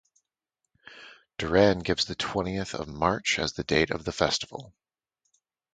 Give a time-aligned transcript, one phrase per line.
[1.37, 4.73] Duran gives the twentieth of March as the date of the festival.